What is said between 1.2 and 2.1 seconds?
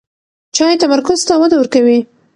ته وده ورکوي.